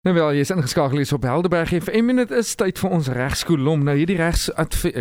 Nou 0.00 0.14
wel, 0.16 0.30
jy 0.32 0.40
is 0.46 0.50
ingeskakel 0.54 0.96
hier 0.96 1.10
op 1.12 1.26
Helderberg 1.28 1.74
en 1.76 1.82
vir 1.84 1.94
1 1.98 2.06
minuut 2.08 2.30
is 2.32 2.54
tyd 2.56 2.78
vir 2.80 2.92
ons 2.96 3.08
regskolom. 3.12 3.82
Nou 3.84 3.98
hierdie 3.98 4.16
regs 4.16 4.46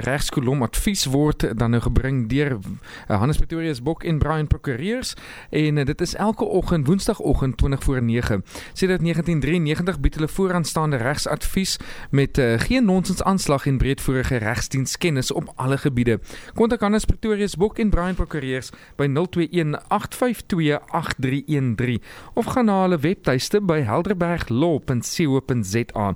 regskolom 0.03 0.65
advies 0.65 1.05
word 1.07 1.45
dan 1.55 1.71
nou 1.71 1.79
gebring 1.85 2.25
deur 2.27 2.57
uh, 2.57 3.15
Hannes 3.21 3.39
Pretorius 3.39 3.79
Bok 3.79 4.03
en 4.03 4.19
Brian 4.19 4.49
Prokureurs 4.51 5.13
en 5.55 5.79
uh, 5.79 5.85
dit 5.87 6.03
is 6.03 6.15
elke 6.19 6.43
oggend 6.43 6.91
woensdagoggend 6.91 7.55
20 7.57 7.83
voor 7.83 8.01
9. 8.03 8.43
Sedert 8.73 8.99
1993 8.99 10.01
bied 10.03 10.19
hulle 10.19 10.27
vooraanstaande 10.27 10.99
regsadvies 10.99 11.77
met 12.11 12.37
uh, 12.37 12.59
geen 12.59 12.85
nonsens 12.85 13.23
aanslag 13.23 13.69
en 13.71 13.79
breedvoerige 13.79 14.43
regsdienskennis 14.43 15.31
op 15.31 15.53
alle 15.55 15.77
gebiede. 15.77 16.19
Kontak 16.59 16.83
Hannes 16.83 17.07
Pretorius 17.07 17.55
Bok 17.55 17.79
en 17.79 17.89
Brian 17.89 18.19
Prokureurs 18.19 18.73
by 18.99 19.07
021 19.07 19.79
852 19.87 20.83
8313 20.91 22.03
of 22.35 22.51
gaan 22.51 22.67
na 22.67 22.81
hulle 22.81 22.99
webtuiste 22.99 23.63
by 23.63 23.79
Helderberg 23.87 24.49
Law 24.51 24.83
www.co.za. 24.89 26.15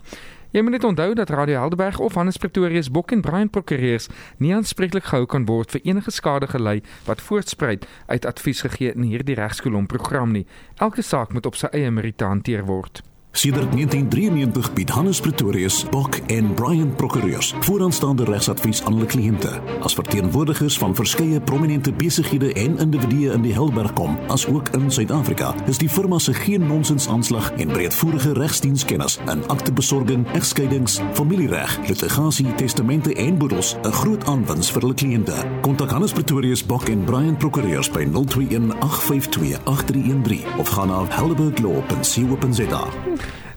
Jy 0.53 0.61
moet 0.61 0.71
net 0.71 0.83
onthou 0.83 1.13
dat 1.17 1.29
Radio 1.29 1.57
Helderberg 1.59 1.99
of 1.99 2.13
Hannes 2.13 2.37
Pretorius 2.37 2.91
Bok 2.91 3.11
en 3.11 3.21
Brian 3.21 3.49
Prokureurs 3.49 4.07
nie 4.37 4.53
aanspreeklik 4.53 5.07
gehou 5.09 5.25
kan 5.25 5.47
word 5.49 5.73
vir 5.73 5.81
enige 5.83 6.11
skade 6.13 6.47
gelei 6.47 6.81
wat 7.07 7.21
voortspruit 7.21 7.87
uit 8.05 8.25
advies 8.25 8.61
gegee 8.61 8.93
in 8.93 9.09
hierdie 9.09 9.37
regskolom 9.39 9.89
program 9.89 10.31
nie. 10.31 10.45
Elke 10.77 11.01
saak 11.01 11.33
moet 11.33 11.49
op 11.49 11.57
sy 11.57 11.71
eie 11.73 11.89
meriete 11.91 12.29
hanteer 12.29 12.65
word. 12.69 13.01
Sedert 13.35 13.71
1993 13.73 14.73
bied 14.73 14.89
Hannes 14.89 15.19
Pretorius, 15.19 15.85
Bok 15.89 16.15
en 16.27 16.53
Brian 16.53 16.95
Procureurs 16.95 17.53
vooraanstaande 17.59 18.23
regsadvies 18.23 18.83
aan 18.83 18.93
hulle 18.93 19.05
kliënte. 19.05 19.49
As 19.81 19.93
verteenwoordigers 19.97 20.77
van 20.77 20.95
verskeie 20.95 21.41
prominente 21.41 21.93
besighede 21.93 22.53
en 22.53 22.77
individue 22.77 23.31
in 23.33 23.41
die 23.41 23.53
Helberg 23.53 23.93
kom, 23.93 24.19
asook 24.27 24.69
in 24.77 24.91
Suid-Afrika, 24.91 25.55
is 25.65 25.81
die 25.81 25.89
firma 25.89 26.19
se 26.21 26.33
geen 26.33 26.67
nonsens 26.67 27.07
aanslag 27.09 27.49
en 27.57 27.73
breedvoerige 27.73 28.33
regsdienskennis 28.37 29.17
in 29.25 29.41
aktebesorging, 29.47 30.27
egskeidings, 30.37 30.99
familiereg, 31.17 31.79
litigasie, 31.87 32.53
testamente 32.55 33.13
en 33.13 33.37
boedels 33.37 33.75
'n 33.81 33.91
groot 33.91 34.27
aanwinst 34.27 34.71
vir 34.71 34.81
hulle 34.81 34.93
kliënte. 34.93 35.35
Kontak 35.61 35.89
Hannes 35.89 36.13
Pretorius, 36.13 36.65
Bok 36.65 36.87
en 36.87 37.03
Brian 37.03 37.37
Procureurs 37.37 37.89
by 37.91 38.05
021 38.05 38.71
852 38.79 39.57
8313 39.65 40.45
of 40.59 40.69
gaan 40.69 40.87
na 40.87 41.05
helberglaw.co.za. 41.09 42.83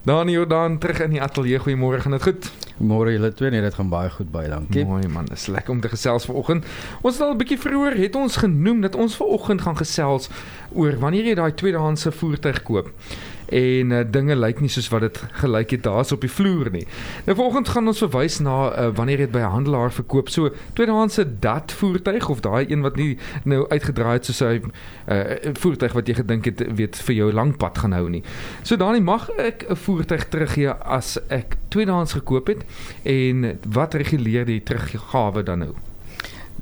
Dan 0.06 0.28
Jordan 0.30 0.78
terug 0.78 1.00
in 1.00 1.10
die 1.10 1.22
ateljee. 1.22 1.58
Goeiemôre, 1.58 1.98
gaan 2.00 2.12
dit 2.14 2.22
goed? 2.22 2.44
Môre 2.78 3.10
julle 3.10 3.32
twee, 3.34 3.50
nee, 3.50 3.60
dit 3.60 3.74
gaan 3.74 3.88
baie 3.90 4.10
goed 4.14 4.28
baie, 4.30 4.46
dankie. 4.46 4.84
Mooi 4.86 5.08
man, 5.10 5.26
dis 5.26 5.48
lekker 5.50 5.74
om 5.74 5.80
te 5.82 5.90
gesels 5.90 6.28
vanoggend. 6.30 6.66
Ons 7.02 7.18
het 7.18 7.24
al 7.26 7.32
'n 7.34 7.40
bietjie 7.40 7.58
vroeër 7.58 7.96
het 7.98 8.14
ons 8.14 8.36
genoem 8.36 8.80
dat 8.86 8.94
ons 8.94 9.16
vanoggend 9.16 9.60
gaan 9.66 9.76
gesels 9.76 10.28
oor 10.72 10.94
wanneer 10.98 11.24
jy 11.24 11.34
daai 11.34 11.54
tweedehandse 11.54 12.12
voertuig 12.12 12.62
koop 12.62 12.92
en 13.48 13.90
uh, 13.90 14.02
dinge 14.10 14.36
lyk 14.36 14.60
nie 14.60 14.70
soos 14.72 14.88
wat 14.88 15.00
dit 15.00 15.20
gelyk 15.42 15.70
het 15.70 15.82
daar's 15.82 16.12
op 16.12 16.20
die 16.20 16.30
vloer 16.30 16.70
nie. 16.70 16.86
Nou 17.26 17.36
volgens 17.36 17.68
gaan 17.68 17.86
ons 17.86 18.02
verwys 18.02 18.38
na 18.38 18.56
uh, 18.70 18.88
wanneer 18.94 19.18
jy 19.18 19.26
dit 19.26 19.34
by 19.34 19.44
'n 19.44 19.54
handelaar 19.56 19.92
verkoop. 19.92 20.28
So 20.28 20.50
tweedehandse 20.72 21.38
dat 21.40 21.72
voertuig 21.72 22.28
of 22.28 22.40
daai 22.40 22.66
een 22.68 22.82
wat 22.82 22.96
nie 22.96 23.18
nou 23.44 23.68
uitgedraai 23.68 24.12
het 24.12 24.24
soos 24.24 24.40
'n 24.42 24.72
uh, 25.08 25.52
voertuig 25.54 25.92
wat 25.92 26.06
jy 26.08 26.14
gedink 26.14 26.44
het 26.44 26.62
weet 26.76 26.96
vir 26.96 27.14
jou 27.14 27.32
lang 27.32 27.56
pad 27.56 27.78
gaan 27.78 27.92
hou 27.92 28.08
nie. 28.08 28.22
So 28.62 28.76
dan 28.76 29.02
mag 29.02 29.30
ek 29.30 29.66
'n 29.68 29.76
voertuig 29.76 30.28
teruggee 30.28 30.70
as 30.70 31.18
ek 31.28 31.56
tweedehands 31.68 32.12
gekoop 32.12 32.46
het 32.46 32.64
en 33.02 33.58
wat 33.68 33.94
reguleer 33.94 34.44
die 34.44 34.62
teruggawe 34.62 35.42
dan 35.42 35.58
nou? 35.58 35.74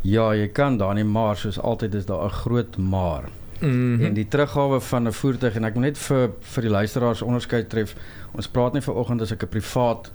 Ja, 0.03 0.35
jy 0.35 0.49
kan 0.49 0.77
dan 0.77 0.95
nie 0.95 1.05
maar 1.05 1.37
soos 1.37 1.59
altyd 1.59 1.95
is 1.95 2.07
daar 2.07 2.25
'n 2.25 2.31
groot 2.31 2.77
maar. 2.77 3.25
Mm 3.61 3.71
-hmm. 3.71 4.05
En 4.05 4.15
die 4.15 4.29
teruggawe 4.29 4.81
van 4.81 5.07
'n 5.07 5.13
voertuig 5.13 5.55
en 5.55 5.65
ek 5.65 5.75
moet 5.75 5.83
net 5.83 5.99
vir 5.99 6.31
vir 6.41 6.63
die 6.63 6.71
luisteraars 6.71 7.23
onderskei 7.23 7.67
tref. 7.67 7.95
Ons 8.33 8.49
praat 8.49 8.73
nie 8.73 8.83
vanoggend 8.83 9.21
as 9.21 9.33
ek 9.33 9.43
'n 9.43 9.49
privaat 9.49 10.11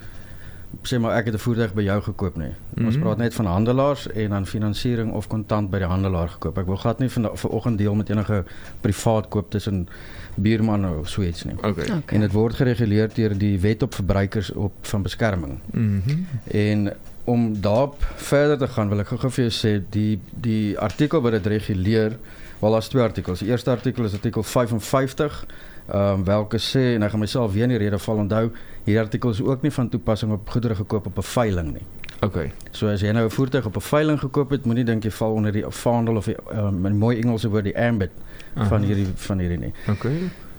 sê 0.84 1.00
maar 1.00 1.16
ek 1.18 1.26
het 1.26 1.34
'n 1.34 1.38
voertuig 1.38 1.74
by 1.74 1.82
jou 1.82 2.02
gekoop 2.02 2.36
nie. 2.38 2.48
Mm 2.48 2.56
-hmm. 2.74 2.86
Ons 2.86 2.98
praat 2.98 3.18
net 3.18 3.34
van 3.34 3.46
handelaars 3.46 4.08
en 4.08 4.30
dan 4.30 4.46
finansiering 4.46 5.12
of 5.12 5.28
kontant 5.28 5.70
by 5.70 5.78
die 5.78 5.88
handelaar 5.88 6.30
gekoop. 6.30 6.58
Ek 6.58 6.66
wil 6.66 6.76
glad 6.76 7.00
nie 7.00 7.10
van 7.10 7.30
vanoggend 7.34 7.78
deel 7.78 7.96
met 7.96 8.10
enige 8.10 8.44
privaat 8.82 9.28
koop 9.28 9.52
tussen 9.52 9.88
buurman 10.36 10.98
of 10.98 11.10
so 11.10 11.22
iets 11.22 11.44
nie. 11.44 11.56
Okay. 11.56 11.70
okay. 11.70 12.02
En 12.06 12.20
dit 12.20 12.32
word 12.32 12.56
gereguleer 12.56 13.10
deur 13.14 13.38
die 13.38 13.60
Wet 13.60 13.82
op 13.82 13.94
Verbruikers 13.94 14.52
op 14.52 14.74
van 14.82 15.02
Beskerming. 15.02 15.60
Mm 15.72 16.02
-hmm. 16.06 16.28
En 16.52 16.94
om 17.24 17.62
daarop 17.62 17.96
verder 18.16 18.58
te 18.58 18.68
gaan 18.68 18.90
wil 18.90 19.00
ek 19.00 19.08
gou 19.08 19.30
vir 19.30 19.50
jou 19.50 19.54
sê 19.54 19.82
die 19.90 20.20
die 20.32 20.78
artikel 20.78 21.22
wat 21.22 21.32
dit 21.32 21.46
reguleer 21.46 22.18
Wel 22.60 22.76
as 22.76 22.88
twee 22.88 23.04
artikels. 23.04 23.40
Die 23.40 23.48
eerste 23.48 23.72
artikel 23.72 24.04
is 24.04 24.14
artikel 24.14 24.44
55 24.44 25.46
ehm 25.90 26.20
um, 26.20 26.24
welke 26.24 26.60
sê 26.62 26.82
en 26.96 27.04
ek 27.04 27.16
gaan 27.16 27.24
myself 27.24 27.54
weer 27.54 27.66
in 27.66 27.72
die 27.74 27.80
rede 27.82 27.98
val 27.98 28.20
onthou, 28.22 28.50
hierdie 28.84 29.00
artikel 29.02 29.32
is 29.34 29.40
ook 29.42 29.64
nie 29.66 29.72
van 29.74 29.88
toepassing 29.90 30.32
op 30.36 30.50
goedere 30.54 30.76
gekoop 30.76 31.08
op 31.10 31.18
'n 31.18 31.26
veiling 31.26 31.72
nie. 31.74 31.86
OK. 32.22 32.38
So 32.72 32.92
as 32.92 33.02
jy 33.02 33.12
nou 33.12 33.26
'n 33.26 33.32
voertuig 33.32 33.66
op 33.66 33.76
'n 33.76 33.82
veiling 33.82 34.20
gekoop 34.20 34.50
het, 34.50 34.66
moenie 34.66 34.84
dink 34.84 35.04
jy 35.04 35.12
val 35.12 35.34
onder 35.34 35.52
die 35.52 35.64
vaandel 35.66 36.16
of 36.16 36.26
die 36.26 36.36
um, 36.52 36.86
in 36.86 36.98
mooi 36.98 37.18
Engelse 37.18 37.50
woord 37.50 37.64
die 37.64 37.78
ambit 37.78 38.12
van 38.56 38.84
hierdie 38.84 39.08
van 39.16 39.40
hierdie 39.40 39.58
nie. 39.58 39.74
OK. 39.88 40.06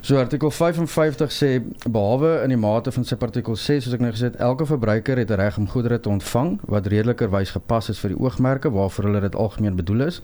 So 0.01 0.17
artikel 0.17 0.51
55 0.51 1.29
sê 1.29 1.49
behalwe 1.85 2.39
in 2.43 2.49
die 2.49 2.57
mate 2.57 2.89
van 2.93 3.05
subartikel 3.05 3.57
6 3.57 3.85
soos 3.85 3.97
ek 3.99 4.01
nou 4.01 4.09
gesê 4.15 4.31
het 4.31 4.39
elke 4.41 4.65
verbruiker 4.65 5.19
het 5.21 5.29
'n 5.29 5.37
reg 5.37 5.59
om 5.61 5.67
goedere 5.69 6.01
te 6.01 6.09
ontvang 6.09 6.57
wat 6.73 6.87
redelikerwys 6.87 7.51
gepas 7.51 7.91
is 7.93 7.99
vir 8.01 8.15
die 8.15 8.21
oogmerke 8.21 8.71
waarvoor 8.73 9.05
hulle 9.05 9.21
dit 9.21 9.37
algemeen 9.37 9.77
bedoel 9.77 10.01
is 10.07 10.23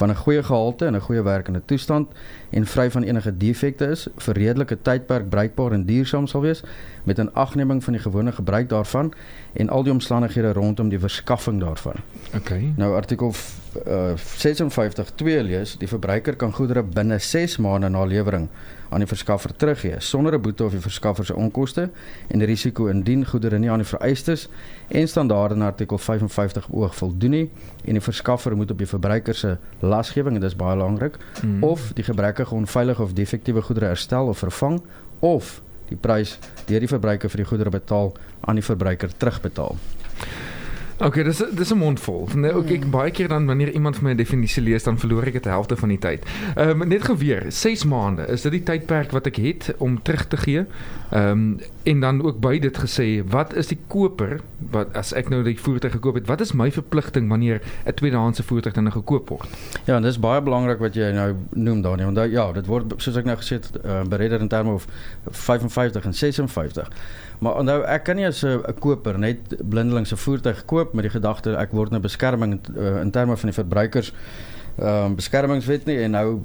van 0.00 0.10
'n 0.10 0.14
goeie 0.14 0.42
gehalte 0.42 0.86
en 0.86 0.94
'n 0.96 1.00
goeie 1.00 1.22
werkende 1.22 1.60
toestand 1.64 2.08
en 2.50 2.66
vry 2.66 2.90
van 2.90 3.02
enige 3.02 3.36
defekte 3.36 3.90
is 3.90 4.08
vir 4.16 4.34
redelike 4.34 4.82
tydperk 4.82 5.28
bruikbaar 5.28 5.72
en 5.72 5.84
duursaam 5.84 6.26
sal 6.26 6.40
wees 6.40 6.62
met 7.04 7.18
'n 7.18 7.30
agneming 7.34 7.84
van 7.84 7.92
die 7.92 8.02
gewone 8.02 8.32
gebruik 8.32 8.68
daarvan 8.68 9.12
en 9.52 9.68
al 9.68 9.82
die 9.82 9.92
omstandighede 9.92 10.52
rondom 10.52 10.88
die 10.88 10.98
verskaffing 10.98 11.60
daarvan. 11.60 11.96
OK. 12.34 12.50
Nou 12.76 12.94
artikel 12.94 13.34
uh, 13.86 14.16
56 14.16 15.10
2 15.14 15.42
lees 15.42 15.76
die 15.78 15.88
verbruiker 15.88 16.36
kan 16.36 16.52
goedere 16.52 16.82
binne 16.82 17.18
6 17.18 17.58
maande 17.64 17.88
na 17.88 18.04
lewering 18.04 18.48
aan 18.88 19.04
die 19.04 19.08
verskaffer 19.08 19.52
teruggee 19.56 20.00
sonder 20.00 20.34
'n 20.34 20.42
boete 20.42 20.64
of 20.64 20.72
die 20.72 20.80
verskaffer 20.80 21.24
se 21.24 21.34
onkoste 21.34 21.90
en 22.28 22.38
die 22.38 22.46
risiko 22.46 22.86
indien 22.86 23.26
goedere 23.26 23.58
nie 23.58 23.70
aan 23.70 23.84
die 23.84 23.88
vereistes 23.88 24.48
en 24.88 25.08
standaarde 25.08 25.54
in 25.54 25.62
artikel 25.62 25.98
55 25.98 26.68
oog 26.70 26.94
voldoen 26.96 27.30
nie 27.30 27.50
en 27.84 27.92
die 27.92 28.00
verskaffer 28.00 28.56
moet 28.56 28.70
op 28.70 28.78
die 28.78 28.86
verbruiker 28.86 29.34
se 29.34 29.56
lasgewing 29.80 30.34
en 30.34 30.40
dit 30.40 30.50
is 30.50 30.56
baie 30.56 30.76
belangrik 30.76 31.18
mm. 31.42 31.62
of 31.64 31.92
die 31.94 32.04
gebrekkige 32.04 32.54
onveilige 32.54 33.02
of 33.02 33.12
defektiewe 33.12 33.62
goedere 33.62 33.86
herstel 33.86 34.26
of 34.26 34.38
vervang 34.38 34.82
of 35.20 35.62
die 35.88 35.96
prys 35.96 36.38
deur 36.68 36.80
die 36.80 36.90
verbruiker 36.90 37.30
vir 37.32 37.42
die 37.42 37.48
goedere 37.48 37.70
betaal 37.70 38.12
aan 38.40 38.60
die 38.60 38.64
verbruiker 38.64 39.12
terugbetaal. 39.16 39.76
Okay, 40.98 41.22
dis 41.22 41.42
dis 41.54 41.70
'n 41.72 41.78
mondvol. 41.78 42.28
Nou 42.34 42.52
ook 42.52 42.70
ek 42.70 42.90
baie 42.90 43.10
keer 43.10 43.28
dan 43.28 43.46
wanneer 43.46 43.70
iemand 43.70 43.96
vir 43.96 44.04
my 44.04 44.10
'n 44.10 44.16
definisie 44.16 44.62
lees, 44.62 44.82
dan 44.82 44.98
verloor 44.98 45.26
ek 45.26 45.32
dit 45.32 45.42
die 45.42 45.52
helfte 45.52 45.76
van 45.76 45.88
die 45.88 45.98
tyd. 45.98 46.26
Ehm 46.56 46.82
um, 46.82 46.88
net 46.88 47.02
geweer, 47.04 47.44
6 47.48 47.84
maande, 47.84 48.26
is 48.26 48.42
dit 48.42 48.52
die 48.52 48.62
tydperk 48.62 49.10
wat 49.10 49.26
ek 49.26 49.36
het 49.36 49.74
om 49.78 50.02
terug 50.02 50.26
te 50.28 50.36
gee? 50.36 50.66
Ehm 51.10 51.30
um, 51.30 51.60
en 51.88 52.00
dan 52.00 52.22
ook 52.22 52.40
by 52.40 52.58
dit 52.60 52.78
gesê, 52.78 53.06
wat 53.32 53.54
is 53.56 53.70
die 53.70 53.78
koper 53.88 54.38
wat 54.74 54.92
as 54.98 55.14
ek 55.16 55.30
nou 55.32 55.40
die 55.46 55.56
voertuig 55.56 55.94
gekoop 55.96 56.18
het, 56.18 56.26
wat 56.28 56.42
is 56.44 56.52
my 56.52 56.68
verpligting 56.74 57.30
wanneer 57.32 57.62
'n 57.86 57.94
tweedehandse 57.96 58.42
voertuig 58.42 58.74
dan 58.74 58.84
nou 58.84 58.94
gekoop 58.94 59.28
word? 59.28 59.48
Ja, 59.86 59.96
en 59.96 60.02
dis 60.02 60.18
baie 60.20 60.42
belangrik 60.42 60.78
wat 60.78 60.94
jy 60.94 61.12
nou 61.12 61.34
noem 61.50 61.82
Daniel, 61.82 62.12
want 62.12 62.32
ja, 62.32 62.52
dit 62.52 62.66
word 62.66 62.92
soos 62.96 63.16
ek 63.16 63.24
nou 63.24 63.36
gesê 63.36 63.56
het, 63.56 63.70
uh, 63.84 64.02
bereder 64.04 64.40
in 64.40 64.48
terme 64.48 64.72
of 64.72 64.86
55 65.30 66.04
en 66.04 66.14
56. 66.14 66.90
Maar 67.38 67.56
onthou 67.56 67.82
ek 67.82 68.04
kan 68.04 68.16
nie 68.16 68.26
as 68.26 68.44
'n 68.44 68.62
koper 68.78 69.18
net 69.18 69.56
blindelings 69.70 70.12
'n 70.12 70.16
voertuig 70.16 70.64
koop 70.64 70.94
met 70.94 71.02
die 71.02 71.20
gedagte 71.20 71.56
ek 71.56 71.72
word 71.72 71.90
nou 71.90 72.00
beskerming 72.00 72.60
uh, 72.76 73.00
in 73.00 73.10
terme 73.10 73.36
van 73.36 73.48
die 73.48 73.62
verbruikers 73.62 74.12
ehm 74.78 75.04
um, 75.04 75.14
beskermingswet 75.18 75.84
nie 75.84 75.96
en 76.04 76.10
nou 76.10 76.40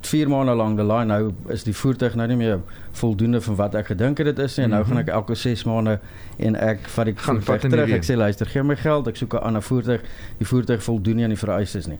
4 0.00 0.28
maande 0.28 0.54
lank 0.54 0.76
die 0.76 0.86
line 0.86 1.04
nou 1.04 1.32
is 1.54 1.62
die 1.62 1.74
voertuig 1.74 2.14
nou 2.14 2.26
nie 2.26 2.36
meer 2.36 2.60
voldoende 2.98 3.40
van 3.40 3.56
wat 3.56 3.74
ek 3.74 3.86
gedink 3.86 4.18
het 4.18 4.26
dit 4.26 4.38
is 4.38 4.56
nie 4.56 4.64
en 4.64 4.74
nou 4.76 4.84
gaan 4.84 4.98
ek 4.98 5.08
elke 5.08 5.34
6 5.34 5.64
maande 5.64 5.98
en 6.38 6.56
ek 6.56 6.88
vat 6.96 7.06
die 7.06 7.14
Gaan 7.16 7.42
voertuig 7.42 7.70
terug 7.70 7.94
ek 7.98 8.08
sê 8.08 8.16
luister 8.16 8.46
gee 8.46 8.62
my 8.66 8.76
geld 8.76 9.08
ek 9.08 9.16
soek 9.16 9.34
'n 9.34 9.46
ander 9.50 9.62
voertuig 9.62 10.02
die 10.38 10.46
voertuig 10.46 10.82
voldoen 10.82 11.16
nie 11.16 11.24
aan 11.24 11.36
die 11.36 11.44
vereistes 11.44 11.86
nie 11.86 11.98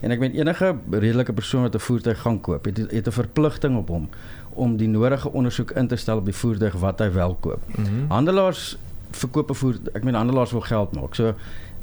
en 0.00 0.10
ek 0.10 0.18
meen 0.18 0.34
enige 0.34 0.74
redelike 0.90 1.32
persoon 1.32 1.62
wat 1.62 1.74
'n 1.74 1.86
voertuig 1.86 2.18
gaan 2.20 2.40
koop 2.40 2.64
het 2.64 2.76
het 2.90 3.06
'n 3.06 3.18
verpligting 3.20 3.76
op 3.76 3.88
hom 3.88 4.08
om 4.54 4.76
die 4.76 4.88
nodige 4.88 5.32
ondersoek 5.32 5.70
in 5.70 5.86
te 5.86 5.96
stel 5.96 6.16
op 6.16 6.24
die 6.24 6.34
voertuig 6.34 6.74
wat 6.78 6.98
hy 6.98 7.12
wel 7.12 7.36
koop. 7.40 7.60
Mhm. 7.76 8.06
Handelaars 8.08 8.76
verkoop 9.10 9.50
'n 9.50 9.54
voertuig, 9.54 9.94
ek 9.94 10.04
meen 10.04 10.14
handelaars 10.14 10.50
wil 10.50 10.60
geld 10.60 10.94
maak. 10.94 11.14
So 11.14 11.34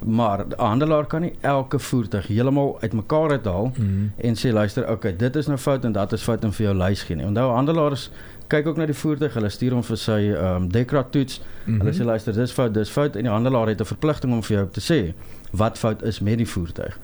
maar 0.06 0.40
'n 0.48 0.54
handelaar 0.58 1.06
kan 1.06 1.22
nie 1.22 1.34
elke 1.42 1.80
voertuig 1.80 2.28
heeltemal 2.28 2.78
uitmekaar 2.82 3.32
uithaal 3.32 3.72
Mhm. 3.78 4.08
en 4.18 4.36
sê 4.36 4.52
luister, 4.54 4.90
okay, 4.92 5.16
dit 5.16 5.36
is 5.36 5.48
nou 5.48 5.58
fout 5.58 5.86
en 5.86 5.92
dat 5.92 6.14
is 6.14 6.22
fout 6.22 6.44
en 6.44 6.54
vir 6.54 6.66
jou 6.66 6.78
lys 6.78 7.04
gee 7.04 7.16
nie. 7.16 7.26
Onthou 7.26 7.52
handelaars 7.54 8.10
kyk 8.48 8.68
ook 8.68 8.78
na 8.78 8.86
die 8.86 8.96
voertuig, 8.96 9.34
hulle 9.34 9.50
stuur 9.50 9.72
hom 9.72 9.84
vir 9.84 9.98
sy 9.98 10.32
ehm 10.34 10.56
um, 10.56 10.70
dekra 10.72 11.04
toets. 11.04 11.42
Mhm. 11.66 11.78
Hulle 11.80 11.92
sê 11.94 12.04
luister, 12.04 12.34
dis 12.34 12.52
fout, 12.52 12.74
dis 12.74 12.90
fout 12.90 13.16
en 13.16 13.22
die 13.24 13.32
handelaar 13.32 13.68
het 13.68 13.80
'n 13.82 13.86
verpligting 13.86 14.34
om 14.34 14.44
vir 14.44 14.58
jou 14.58 14.68
te 14.72 14.80
sê 14.94 15.14
wat 15.52 15.78
fout 15.78 16.04
is 16.04 16.20
met 16.20 16.38
die 16.38 16.48
voertuig. 16.48 16.98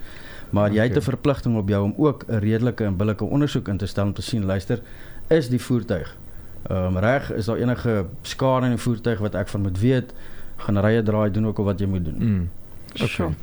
Maar 0.49 0.71
jy 0.71 0.81
het 0.81 0.89
Okay. 0.91 0.97
'n 0.99 1.01
verpligting 1.11 1.57
op 1.57 1.69
jou 1.69 1.83
om 1.83 1.93
ook 1.97 2.23
'n 2.27 2.39
redelike 2.39 2.83
en 2.83 2.95
billike 2.97 3.23
ondersoek 3.25 3.67
in 3.67 3.77
te 3.77 3.85
stel 3.85 4.05
om 4.05 4.13
te 4.13 4.21
sien 4.21 4.45
luister, 4.45 4.79
is 5.29 5.49
die 5.49 5.61
voertuig 5.61 6.15
Ehm 6.69 6.85
um, 6.85 6.97
reg, 6.97 7.31
is 7.33 7.45
daar 7.45 7.57
enige 7.57 8.05
skade 8.21 8.65
in 8.65 8.71
die 8.71 8.81
voertuig 8.81 9.19
wat 9.19 9.35
ek 9.35 9.47
van 9.47 9.61
moet 9.61 9.79
weet, 9.79 10.13
gaan 10.57 10.77
rye 10.77 11.03
draai 11.03 11.31
doen 11.31 11.47
ook 11.47 11.57
al 11.57 11.63
wat 11.63 11.79
jy 11.79 11.85
moet 11.87 12.05
doen. 12.05 12.15
Mm. 12.19 12.49
Okay. 13.01 13.07
Sure. 13.07 13.35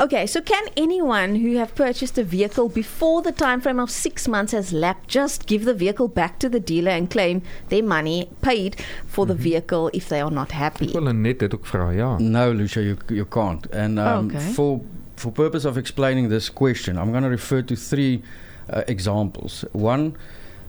Okay, 0.00 0.26
so 0.26 0.40
can 0.40 0.64
anyone 0.76 1.36
who 1.36 1.56
have 1.56 1.74
purchased 1.74 2.18
a 2.18 2.24
vehicle 2.24 2.68
before 2.68 3.22
the 3.22 3.32
time 3.32 3.60
frame 3.60 3.78
of 3.80 3.90
six 3.90 4.26
months 4.28 4.52
has 4.52 4.72
lapsed 4.72 5.08
just 5.08 5.46
give 5.46 5.64
the 5.64 5.74
vehicle 5.74 6.08
back 6.08 6.38
to 6.38 6.48
the 6.48 6.60
dealer 6.60 6.90
and 6.90 7.08
claim 7.10 7.40
their 7.68 7.82
money 7.82 8.28
paid 8.40 8.76
for 9.06 9.26
the 9.26 9.34
vehicle 9.34 9.90
if 9.92 10.08
they 10.08 10.20
are 10.20 10.30
not 10.30 10.52
happy? 10.52 10.90
Wil 10.92 11.12
net 11.12 11.38
dit 11.38 11.54
ook 11.54 11.66
vra, 11.66 11.90
ja. 11.90 12.18
No, 12.18 12.52
Lucia, 12.52 12.80
you 12.80 12.96
you 13.08 13.24
can't. 13.26 13.66
And 13.72 13.98
um, 13.98 14.26
Okay. 14.26 14.52
for 14.52 14.80
for 15.16 15.32
purpose 15.32 15.68
of 15.68 15.76
explaining 15.76 16.28
this 16.28 16.50
question, 16.52 16.96
I'm 16.96 17.10
going 17.10 17.22
to 17.22 17.28
refer 17.30 17.62
to 17.62 17.76
three 17.76 18.22
uh, 18.72 18.82
examples. 18.86 19.64
One, 19.72 20.16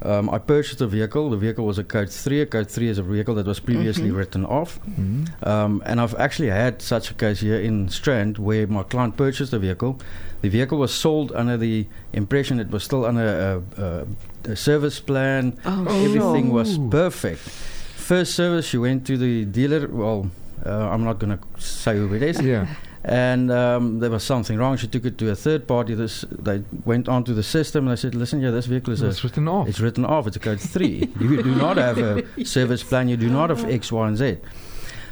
um, 0.06 0.30
I 0.30 0.38
purchased 0.38 0.82
a 0.82 0.88
vehicle. 0.88 1.30
The 1.30 1.38
vehicle 1.38 1.66
was 1.66 1.78
a 1.80 1.84
Code 1.84 2.10
3. 2.10 2.42
A 2.42 2.46
Code 2.46 2.70
3 2.70 2.88
is 2.90 2.98
a 2.98 3.04
vehicle 3.04 3.36
that 3.36 3.46
was 3.46 3.60
previously 3.60 4.10
Mhm. 4.10 4.16
written 4.18 4.46
off. 4.46 4.80
Mm. 5.00 5.48
Um, 5.48 5.82
and 5.86 6.00
I've 6.00 6.16
actually 6.16 6.50
had 6.50 6.82
such 6.82 7.12
a 7.12 7.14
case 7.14 7.40
here 7.42 7.60
in 7.60 7.90
Strand 7.90 8.38
where 8.38 8.68
my 8.68 8.84
client 8.84 9.18
purchased 9.18 9.54
a 9.54 9.60
vehicle. 9.60 10.00
The 10.42 10.50
vehicle 10.50 10.78
was 10.78 10.94
sold 10.94 11.32
under 11.34 11.58
the 11.58 11.88
impression 12.14 12.60
it 12.60 12.70
was 12.70 12.84
still 12.84 13.06
under 13.06 13.64
a, 13.78 13.84
a, 14.48 14.52
a 14.52 14.56
service 14.56 15.00
plan. 15.00 15.58
Oh, 15.66 15.86
Everything 16.06 16.46
sure. 16.48 16.54
was 16.54 16.78
perfect. 16.78 17.40
First 17.40 18.36
service, 18.36 18.66
she 18.68 18.78
went 18.78 19.06
to 19.08 19.18
the 19.18 19.46
dealer. 19.46 19.88
Well, 19.88 20.30
uh, 20.66 20.90
I'm 20.94 21.04
not 21.04 21.18
going 21.20 21.38
to 21.38 21.62
say 21.62 21.98
who 21.98 22.14
it 22.14 22.22
is. 22.22 22.40
Yeah. 22.42 22.68
And 23.08 23.52
um, 23.52 24.00
there 24.00 24.10
was 24.10 24.24
something 24.24 24.58
wrong. 24.58 24.78
She 24.78 24.88
took 24.88 25.06
it 25.06 25.20
to 25.20 25.30
a 25.30 25.36
third 25.36 25.68
party. 25.68 25.94
This, 25.94 26.26
they 26.32 26.64
went 26.86 27.08
onto 27.08 27.36
the 27.36 27.44
system 27.44 27.86
and 27.86 27.92
I 27.92 27.96
said, 27.96 28.16
listen, 28.16 28.42
yeah, 28.42 28.50
this 28.50 28.66
vehicle 28.66 28.94
is 28.94 29.04
a 29.04 29.10
It's 29.10 29.24
written 29.24 29.48
off. 29.48 29.68
it's 29.68 29.80
written 29.80 30.06
off. 30.06 30.26
It's 30.26 30.38
a 30.38 30.40
code 30.40 30.60
three. 30.60 31.08
you 31.20 31.44
do 31.44 31.54
not 31.54 31.78
have 31.78 32.00
a 32.00 32.24
service 32.46 32.82
plan. 32.82 33.08
You 33.08 33.16
do 33.18 33.30
not 33.30 33.52
have 33.52 33.64
X, 33.70 33.92
Y, 33.92 34.08
and 34.08 34.18
Z. 34.18 34.38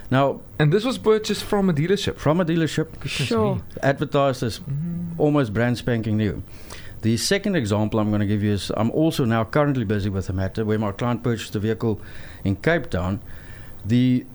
Now, 0.10 0.42
And 0.58 0.74
this 0.74 0.84
was 0.84 0.98
purchased 0.98 1.44
from 1.44 1.70
a 1.70 1.74
dealership. 1.74 2.16
from 2.18 2.40
a 2.42 2.46
dealership, 2.46 2.88
Goodness 2.94 3.12
Sure. 3.12 3.62
advertised 3.84 4.42
as 4.42 4.60
Mhm. 4.60 5.20
almost 5.20 5.54
brand 5.54 5.78
spanking 5.78 6.18
new. 6.18 6.42
The 7.04 7.18
second 7.18 7.56
example 7.56 8.00
I'm 8.00 8.10
going 8.10 8.22
to 8.22 8.26
give 8.28 8.42
you 8.42 8.54
is 8.54 8.72
I'm 8.76 8.90
also 8.92 9.24
now 9.26 9.44
currently 9.44 9.86
busy 9.86 10.10
with 10.10 10.30
a 10.30 10.34
matter 10.34 10.66
where 10.66 10.80
my 10.80 10.92
client 10.94 11.22
purchased 11.22 11.56
a 11.56 11.60
vehicle 11.60 12.00
in 12.44 12.56
Cape 12.56 12.90
Town. 12.90 13.20
The 13.86 14.26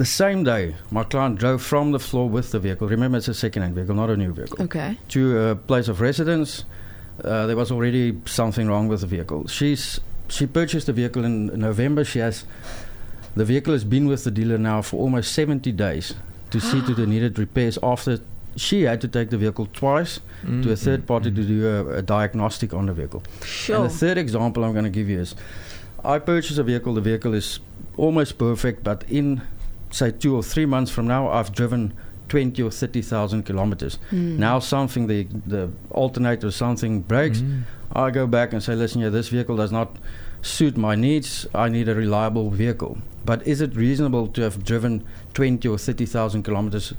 the 0.00 0.06
same 0.06 0.44
day, 0.44 0.74
my 0.90 1.04
client 1.04 1.38
drove 1.38 1.60
from 1.62 1.92
the 1.92 1.98
floor 1.98 2.26
with 2.26 2.52
the 2.52 2.58
vehicle. 2.58 2.88
Remember, 2.88 3.18
it's 3.18 3.28
a 3.28 3.34
second-hand 3.34 3.74
vehicle, 3.74 3.94
not 3.94 4.08
a 4.08 4.16
new 4.16 4.32
vehicle. 4.32 4.62
Okay. 4.62 4.96
to 5.10 5.38
a 5.38 5.54
place 5.54 5.88
of 5.88 6.00
residence. 6.00 6.64
Uh, 7.22 7.46
there 7.46 7.54
was 7.54 7.70
already 7.70 8.18
something 8.24 8.66
wrong 8.66 8.88
with 8.88 9.02
the 9.02 9.06
vehicle. 9.06 9.46
She's 9.46 10.00
she 10.28 10.46
purchased 10.46 10.86
the 10.86 10.94
vehicle 10.94 11.22
in 11.22 11.48
November. 11.48 12.02
She 12.02 12.20
has 12.20 12.46
the 13.36 13.44
vehicle 13.44 13.74
has 13.74 13.84
been 13.84 14.06
with 14.06 14.24
the 14.24 14.30
dealer 14.30 14.56
now 14.56 14.80
for 14.80 14.96
almost 14.96 15.34
70 15.34 15.70
days 15.72 16.14
to 16.50 16.60
see 16.60 16.80
to 16.86 16.94
the 16.94 17.06
needed 17.14 17.38
repairs. 17.38 17.78
After 17.82 18.20
she 18.56 18.82
had 18.82 19.02
to 19.02 19.08
take 19.08 19.28
the 19.28 19.36
vehicle 19.36 19.68
twice 19.74 20.20
to 20.62 20.72
a 20.72 20.76
third 20.76 21.06
party 21.06 21.30
to 21.30 21.42
do 21.42 21.68
a, 21.68 21.98
a 21.98 22.02
diagnostic 22.02 22.72
on 22.72 22.86
the 22.86 22.94
vehicle. 22.94 23.22
Sure. 23.44 23.76
And 23.76 23.84
the 23.84 23.94
third 24.02 24.16
example 24.16 24.64
I'm 24.64 24.72
going 24.72 24.90
to 24.92 24.96
give 25.00 25.10
you 25.10 25.20
is 25.20 25.34
I 26.02 26.18
purchased 26.18 26.58
a 26.58 26.62
vehicle. 26.62 26.94
The 26.94 27.02
vehicle 27.02 27.34
is 27.34 27.60
almost 27.98 28.38
perfect, 28.38 28.82
but 28.82 29.04
in 29.10 29.42
say 29.90 30.10
two 30.10 30.34
or 30.36 30.42
three 30.42 30.66
months 30.66 30.90
from 30.90 31.06
now, 31.06 31.28
I've 31.28 31.52
driven 31.52 31.92
20 32.28 32.62
or 32.62 32.70
30,000 32.70 33.42
kilometers. 33.44 33.98
Hmm. 34.10 34.38
Now 34.38 34.60
something 34.60 35.06
the 35.08 35.26
the 35.46 35.70
alternator 35.90 36.46
or 36.46 36.52
something 36.52 37.00
breaks, 37.00 37.40
Mm. 37.40 37.62
I 37.92 38.10
go 38.12 38.26
back 38.26 38.52
and 38.52 38.62
say, 38.62 38.76
listen, 38.76 39.00
yeah, 39.00 39.08
this 39.10 39.28
vehicle 39.28 39.56
does 39.56 39.72
not 39.72 39.96
suit 40.42 40.76
my 40.76 40.94
needs. 40.94 41.46
I 41.54 41.68
need 41.68 41.88
a 41.88 41.94
reliable 41.94 42.50
vehicle. 42.50 42.98
But 43.24 43.46
is 43.46 43.60
it 43.60 43.74
reasonable 43.74 44.28
to 44.28 44.42
have 44.42 44.62
driven 44.64 45.02
20 45.34 45.68
or 45.68 45.76
30,000 45.76 46.44
kilometers 46.44 46.94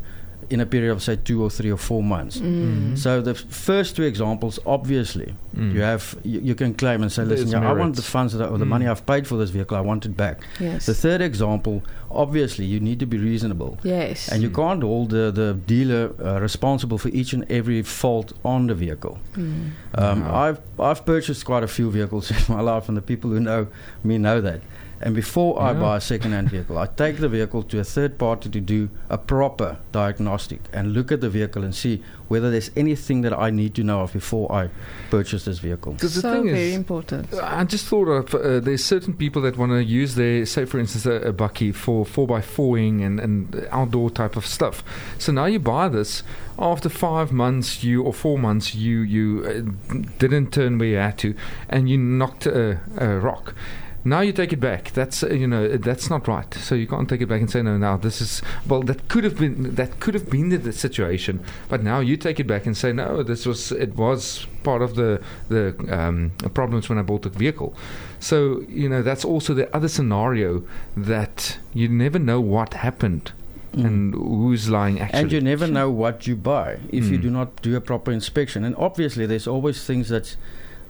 in 0.52 0.60
a 0.60 0.66
period 0.66 0.92
of 0.92 1.02
say 1.02 1.16
two 1.16 1.42
or 1.44 1.50
three 1.50 1.72
or 1.72 1.78
four 1.78 2.04
months? 2.04 2.38
Mm. 2.40 2.98
So 2.98 3.22
the 3.22 3.34
first 3.36 3.96
two 3.96 4.04
examples, 4.04 4.60
obviously, 4.66 5.34
Mm. 5.56 5.74
you 5.76 5.82
have 5.82 6.16
you, 6.24 6.40
you 6.50 6.56
can 6.56 6.74
claim 6.74 7.02
and 7.02 7.12
say, 7.12 7.24
listen, 7.24 7.50
There's 7.50 7.64
yeah, 7.64 7.70
I 7.70 7.74
want 7.74 7.96
the 7.96 8.02
funds 8.02 8.34
that, 8.34 8.50
or 8.50 8.58
the 8.58 8.66
Mm. 8.66 8.76
money 8.76 8.88
I've 8.88 9.06
paid 9.06 9.26
for 9.28 9.38
this 9.38 9.50
vehicle, 9.50 9.76
I 9.78 9.82
want 9.82 10.06
it 10.06 10.16
back. 10.16 10.38
Yes. 10.60 10.86
The 10.86 10.94
third 10.94 11.22
example, 11.22 11.84
obviously, 12.10 12.66
you 12.66 12.80
need 12.80 13.00
to 13.00 13.06
be 13.06 13.18
reasonable. 13.18 13.78
yes. 13.84 14.30
And 14.32 14.42
you 14.44 14.50
Mm. 14.50 14.56
can't 14.62 14.84
hold 14.84 15.10
the, 15.10 15.32
the 15.32 15.50
dealer 15.74 16.04
uh, 16.24 16.40
responsible 16.42 16.98
for 16.98 17.10
each 17.10 17.34
and 17.34 17.44
every 17.50 17.82
fault 17.84 18.34
on 18.44 18.68
the 18.68 18.76
vehicle. 18.76 19.18
Mm. 19.36 19.72
Um, 19.96 20.22
Wow. 20.22 20.36
I've 20.46 20.60
I've 20.80 21.06
purchased 21.06 21.46
quite 21.46 21.64
a 21.64 21.68
few 21.78 21.90
vehicles 21.92 22.32
in 22.38 22.56
my 22.56 22.62
life, 22.62 22.88
and 22.90 22.96
the 22.98 23.02
people 23.12 23.30
who 23.32 23.40
know 23.40 23.68
me 24.04 24.18
know 24.18 24.40
that. 24.42 24.62
And 25.04 25.16
before 25.16 25.60
I 25.60 25.74
buy 25.74 25.98
a 25.98 26.02
second-hand 26.02 26.52
vehicle, 26.52 26.78
I 26.78 26.86
take 26.86 27.18
the 27.18 27.28
vehicle 27.28 27.64
to 27.64 27.80
a 27.80 27.84
third 27.84 28.20
party 28.20 28.50
to 28.50 28.62
do 28.62 28.90
a 29.10 29.18
proper 29.18 29.78
diagnostic 29.92 30.62
and 30.72 30.94
look 30.94 31.12
at 31.12 31.22
the 31.22 31.30
vehicle 31.30 31.64
and 31.64 31.74
see 31.74 32.04
whether 32.28 32.52
there's 32.52 32.70
anything 32.76 33.22
that 33.22 33.34
I 33.34 33.50
need 33.50 33.74
to 33.76 33.84
know 33.84 34.02
of 34.02 34.14
before 34.14 34.52
I 34.52 34.70
purchase 35.10 35.46
this 35.46 35.60
vehicle. 35.60 35.94
Because 35.94 36.16
the 36.16 36.22
so 36.22 36.34
thing 36.34 36.46
very 36.46 36.70
is, 36.70 36.76
important. 36.76 37.34
I 37.34 37.64
just 37.64 37.88
thought 37.88 38.08
of 38.08 38.36
uh, 38.36 38.60
there's 38.60 38.86
certain 38.86 39.14
people 39.14 39.42
that 39.42 39.58
want 39.58 39.72
to 39.72 39.84
use 39.84 40.16
their, 40.16 40.46
say, 40.46 40.66
for 40.66 40.80
instance, 40.80 41.06
a, 41.06 41.30
a 41.30 41.34
bucky 41.34 41.72
for 41.72 42.06
four 42.06 42.28
by 42.28 42.42
fouring 42.42 43.02
and, 43.02 43.20
and 43.20 43.68
outdoor 43.72 44.12
type 44.12 44.36
of 44.36 44.46
stuff. 44.46 44.84
So 45.18 45.32
now 45.32 45.46
you 45.46 45.60
buy 45.60 45.90
this. 45.90 46.24
After 46.60 46.90
five 46.90 47.32
months, 47.32 47.84
you 47.84 48.04
or 48.04 48.14
four 48.14 48.38
months, 48.38 48.76
you 48.76 49.00
you 49.00 49.44
uh, 49.90 49.98
didn't 50.20 50.52
turn 50.52 50.78
where 50.78 50.90
you 50.90 50.98
had 50.98 51.18
to, 51.20 51.34
and 51.68 51.90
you 51.90 51.98
knocked 51.98 52.46
a, 52.46 52.80
a 52.98 53.18
rock. 53.20 53.56
Now 54.04 54.22
you 54.22 54.34
take 54.34 54.52
it 54.52 54.60
back. 54.60 54.92
That's 54.94 55.24
uh, 55.24 55.28
you 55.30 55.48
know 55.48 55.78
that's 55.78 56.10
not 56.10 56.28
right. 56.28 56.52
So 56.56 56.74
you 56.76 56.88
can't 56.88 57.08
take 57.08 57.22
it 57.22 57.28
back 57.28 57.42
and 57.42 57.50
say 57.52 57.62
no. 57.62 57.78
Now 57.78 57.98
this 57.98 58.20
is 58.22 58.42
well 58.68 58.82
that 58.84 59.08
could 59.10 59.24
have 59.24 59.38
been 59.38 59.76
that 59.76 60.00
could 60.00 60.16
have 60.16 60.30
been 60.30 60.50
the, 60.50 60.58
the 60.58 60.74
situation, 60.74 61.44
but 61.70 61.84
now 61.84 62.00
you 62.00 62.18
take 62.18 62.40
it 62.40 62.48
back 62.48 62.66
and 62.66 62.76
say 62.76 62.92
no. 62.94 63.22
This 63.24 63.46
was 63.46 63.72
it 63.72 63.96
was 63.96 64.48
part 64.64 64.82
of 64.82 64.96
the 64.96 65.22
the 65.50 65.76
um, 65.90 66.32
problems 66.54 66.90
when 66.90 66.98
I 66.98 67.04
bought 67.04 67.22
the 67.22 67.30
vehicle. 67.30 67.76
So 68.20 68.64
you 68.68 68.90
know 68.90 69.04
that's 69.04 69.24
also 69.24 69.54
the 69.54 69.74
other 69.76 69.88
scenario 69.88 70.64
that 70.98 71.58
you 71.74 71.88
never 71.88 72.20
know 72.20 72.42
what 72.42 72.74
happened 72.74 73.32
Mm. 73.74 73.86
and 73.86 74.14
who's 74.14 74.70
lying 74.70 75.00
actually. 75.00 75.22
And 75.22 75.32
you 75.32 75.40
never 75.40 75.66
know 75.66 75.90
what 75.90 76.28
you 76.28 76.36
buy 76.36 76.80
if 76.90 77.06
you 77.06 77.18
Mm. 77.18 77.22
do 77.22 77.30
not 77.30 77.62
do 77.62 77.74
a 77.78 77.80
proper 77.80 78.12
inspection. 78.12 78.66
And 78.66 78.76
obviously, 78.76 79.26
there's 79.26 79.48
always 79.48 79.86
things 79.86 80.10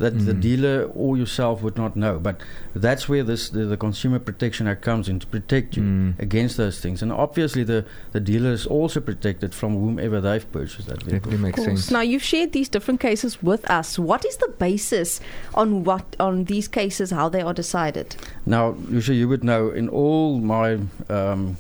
that 0.02 0.12
that 0.18 0.26
the 0.26 0.34
Mm. 0.34 0.42
dealer 0.42 0.78
or 0.96 1.18
yourself 1.18 1.62
would 1.64 1.78
not 1.78 1.96
know. 1.96 2.20
But 2.20 2.36
that's 2.76 3.04
where 3.10 3.24
this 3.24 3.50
the, 3.50 3.66
the 3.66 3.78
Consumer 3.78 4.20
Protection 4.20 4.68
Act 4.68 4.82
comes 4.82 5.08
in 5.08 5.20
to 5.20 5.28
protect 5.28 5.78
you 5.78 5.84
Mm. 5.84 6.20
against 6.28 6.58
those 6.58 6.78
things. 6.84 7.02
And 7.04 7.12
obviously, 7.12 7.64
the 7.64 7.80
the 8.12 8.20
dealer 8.32 8.52
is 8.60 8.66
also 8.78 9.00
protected 9.00 9.54
from 9.54 9.72
whomever 9.84 10.20
they've 10.22 10.48
purchased 10.52 10.88
that 10.88 11.04
vehicle. 11.04 11.32
Definitely 11.32 11.38
makes 11.48 11.60
Of 11.60 11.66
course. 11.66 11.80
sense. 11.82 11.92
Now 11.98 12.02
you've 12.02 12.28
shared 12.34 12.52
these 12.52 12.70
different 12.76 13.00
cases 13.00 13.38
with 13.44 13.64
us. 13.80 14.00
What 14.00 14.26
is 14.26 14.36
the 14.38 14.52
basis 14.60 15.20
on 15.54 15.84
what 15.86 16.06
on 16.20 16.46
these 16.46 16.68
cases 16.68 17.12
how 17.12 17.30
they 17.30 17.42
are 17.42 17.54
decided? 17.64 18.08
Now, 18.46 18.76
usually 18.98 19.20
you 19.20 19.30
would 19.30 19.44
know 19.44 19.70
in 19.70 19.88
all 19.90 20.40
my 20.40 20.68
um, 21.10 21.58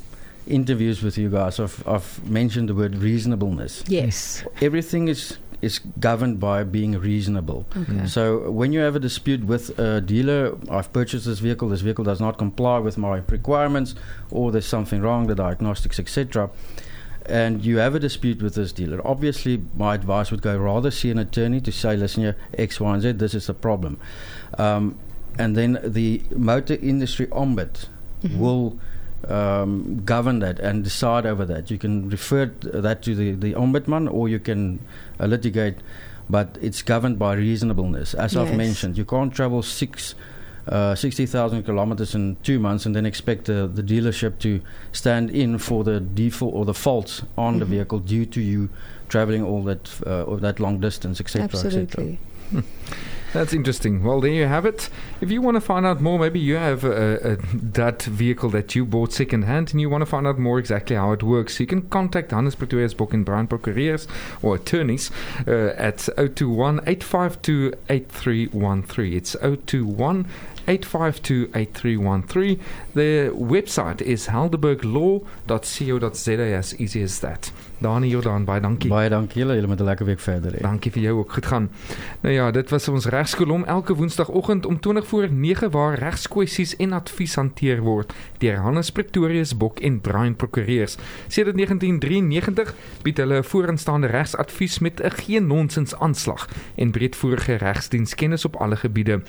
interviews 0.47 1.03
with 1.03 1.17
you 1.17 1.29
guys, 1.29 1.59
I've, 1.59 1.83
I've 1.87 2.09
mentioned 2.29 2.67
the 2.69 2.75
word 2.75 2.95
reasonableness. 2.95 3.83
Yes. 3.87 4.43
Everything 4.61 5.07
is 5.07 5.37
is 5.61 5.79
governed 5.99 6.39
by 6.39 6.63
being 6.63 6.97
reasonable. 6.99 7.65
Okay. 7.75 8.07
So 8.07 8.49
when 8.49 8.73
you 8.73 8.79
have 8.79 8.95
a 8.95 8.99
dispute 8.99 9.43
with 9.43 9.77
a 9.79 10.01
dealer, 10.01 10.57
I've 10.69 10.91
purchased 10.91 11.25
this 11.25 11.39
vehicle, 11.39 11.69
this 11.69 11.81
vehicle 11.81 12.03
does 12.03 12.19
not 12.19 12.37
comply 12.37 12.79
with 12.79 12.97
my 12.97 13.21
requirements, 13.29 13.93
or 14.31 14.51
there's 14.51 14.65
something 14.65 15.01
wrong, 15.01 15.27
the 15.27 15.35
diagnostics, 15.35 15.99
etc. 15.99 16.49
And 17.27 17.63
you 17.63 17.77
have 17.77 17.93
a 17.93 17.99
dispute 17.99 18.41
with 18.41 18.55
this 18.55 18.71
dealer. 18.71 18.99
Obviously, 19.07 19.61
my 19.77 19.93
advice 19.93 20.31
would 20.31 20.41
go 20.41 20.57
rather 20.57 20.89
see 20.89 21.11
an 21.11 21.19
attorney 21.19 21.61
to 21.61 21.71
say, 21.71 21.95
listen 21.95 22.23
here, 22.23 22.35
X, 22.57 22.79
Y, 22.79 22.93
and 22.93 23.01
Z, 23.03 23.11
this 23.13 23.35
is 23.35 23.45
the 23.47 23.53
problem. 23.53 23.99
Um, 24.57 24.97
and 25.37 25.55
then 25.55 25.79
the 25.83 26.23
motor 26.35 26.73
industry 26.81 27.27
ombud 27.27 27.85
Mhm. 28.23 28.37
will 28.37 28.77
um, 29.27 30.01
govern 30.05 30.39
that 30.39 30.59
and 30.59 30.83
decide 30.83 31.25
over 31.25 31.45
that. 31.45 31.69
You 31.71 31.77
can 31.77 32.09
refer 32.09 32.45
that 32.61 33.01
to 33.03 33.15
the, 33.15 33.31
the 33.33 33.53
ombudsman 33.53 34.11
or 34.11 34.27
you 34.29 34.39
can 34.39 34.79
uh, 35.19 35.25
litigate, 35.25 35.75
but 36.29 36.57
it's 36.61 36.81
governed 36.81 37.19
by 37.19 37.33
reasonableness. 37.35 38.13
As 38.13 38.35
I've 38.35 38.55
mentioned, 38.55 38.97
you 38.97 39.05
can't 39.05 39.33
travel 39.33 39.61
six. 39.63 40.15
Uh, 40.67 40.93
60,000 40.93 41.63
kilometers 41.63 42.13
in 42.13 42.37
two 42.43 42.59
months 42.59 42.85
and 42.85 42.95
then 42.95 43.03
expect 43.03 43.45
the, 43.45 43.67
the 43.73 43.81
dealership 43.81 44.37
to 44.37 44.61
stand 44.91 45.31
in 45.31 45.57
for 45.57 45.83
the 45.83 45.99
default 45.99 46.53
or 46.53 46.65
the 46.65 46.73
faults 46.73 47.23
on 47.35 47.57
the 47.57 47.65
Mhm. 47.65 47.69
vehicle 47.69 47.99
due 47.99 48.27
to 48.27 48.39
you 48.39 48.69
traveling 49.09 49.43
all 49.43 49.63
that 49.63 49.89
uh, 50.05 50.21
or 50.21 50.37
that 50.37 50.59
long 50.59 50.79
distance, 50.79 51.19
etc. 51.19 51.45
etc. 51.45 51.65
Absolutely. 51.81 52.19
That's 53.33 53.53
interesting. 53.53 54.03
Well, 54.03 54.19
there 54.19 54.31
you 54.31 54.45
have 54.45 54.65
it. 54.65 54.89
If 55.21 55.31
you 55.31 55.41
want 55.41 55.55
to 55.55 55.61
find 55.61 55.85
out 55.85 56.01
more, 56.01 56.19
maybe 56.19 56.39
you 56.39 56.55
have 56.55 56.83
a, 56.83 57.33
a 57.33 57.37
that 57.53 58.03
vehicle 58.03 58.49
that 58.49 58.75
you 58.75 58.85
bought 58.85 59.13
second 59.13 59.43
hand 59.43 59.71
and 59.71 59.79
you 59.79 59.89
want 59.89 60.01
to 60.01 60.05
find 60.05 60.27
out 60.27 60.37
more 60.37 60.59
exactly 60.59 60.97
how 60.97 61.13
it 61.13 61.23
works, 61.23 61.57
you 61.59 61.65
can 61.65 61.83
contact 61.83 62.31
Hannes 62.31 62.55
Pretorius 62.55 62.93
Book 62.93 63.13
and 63.13 63.23
Brown 63.23 63.47
Procureurs 63.47 64.05
or 64.41 64.55
attorneys 64.55 65.11
uh, 65.47 65.73
at 65.77 66.09
021 66.17 66.81
852 66.85 67.73
8313. 67.89 69.13
It's 69.13 69.35
021 69.65 70.25
852-8313. 70.71 72.59
The 72.93 73.33
website 73.37 74.01
is 74.01 74.27
helderberglaw.co.za 74.27 76.57
as 76.57 76.79
easy 76.79 77.03
as 77.03 77.19
that. 77.19 77.51
Dani 77.81 78.09
Jordan, 78.09 78.45
baie 78.45 78.61
dankie. 78.61 78.91
Baie 78.93 79.09
dankie 79.09 79.41
julle, 79.41 79.55
julle 79.57 79.67
moet 79.67 79.79
'n 79.81 79.83
lekker 79.83 80.05
week 80.05 80.19
verder 80.19 80.53
hê. 80.53 80.61
Dankie 80.61 80.91
vir 80.91 81.01
jou 81.01 81.17
ook. 81.17 81.33
Goed 81.33 81.45
gaan. 81.45 81.69
Nou 82.21 82.33
ja, 82.33 82.51
dit 82.51 82.69
was 82.69 82.87
ons 82.87 83.05
regskolom 83.05 83.63
elke 83.63 83.95
woensdagoggend 83.95 84.65
om 84.65 84.79
20 84.79 85.07
voor 85.07 85.31
9 85.31 85.71
waar 85.71 85.97
regskwessies 85.97 86.75
en 86.75 86.93
advies 86.93 87.35
hanteer 87.35 87.81
word 87.81 88.13
deur 88.37 88.57
Hannes 88.57 88.91
Pretorius 88.91 89.57
Bok 89.57 89.79
en 89.79 90.01
Brian 90.01 90.35
Prokureurs. 90.35 90.97
Sedert 91.27 91.55
1993 91.55 92.75
bied 93.01 93.17
hulle 93.17 93.37
'n 93.37 93.43
vooraanstaande 93.43 94.07
regsadvies 94.07 94.79
met 94.79 95.01
'n 95.01 95.09
geen 95.09 95.47
nonsens 95.47 95.95
aanslag 95.95 96.49
en 96.75 96.91
breedvoerige 96.91 97.55
regsdiens 97.55 98.15
kennis 98.15 98.45
op 98.45 98.55
alle 98.55 98.75
gebiede. 98.75 99.21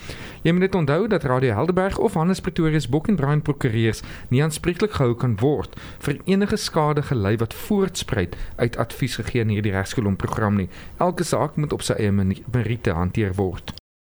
Jy 0.42 0.50
moet 0.50 0.60
net 0.60 0.74
onthou 0.74 1.08
dat 1.08 1.22
Radio 1.32 1.54
Helderberg 1.54 1.98
of 1.98 2.14
Hannes 2.14 2.40
Pretorius 2.40 2.88
Bok 2.88 3.08
en 3.08 3.16
Brian 3.16 3.42
Prokureurs 3.42 4.02
nie 4.28 4.42
aanspreeklik 4.44 4.98
gehou 4.98 5.14
kan 5.16 5.38
word 5.40 5.78
vir 6.04 6.20
enige 6.28 6.60
skade 6.60 7.06
gelei 7.08 7.38
wat 7.40 7.56
voortspruit 7.64 8.36
uit 8.60 8.76
advies 8.76 9.16
gegee 9.16 9.46
in 9.46 9.56
hierdie 9.56 9.72
regskolom 9.72 10.20
program 10.20 10.60
nie. 10.60 10.68
Elke 11.00 11.24
saak 11.24 11.56
moet 11.56 11.72
op 11.72 11.86
sy 11.88 11.96
eie 11.96 12.12
meriete 12.12 12.92
hanteer 12.92 13.32
word. 13.40 13.72